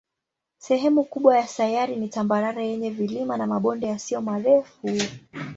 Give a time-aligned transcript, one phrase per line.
[0.57, 4.89] Sehemu kubwa ya sayari ni tambarare yenye vilima na mabonde yasiyo marefu.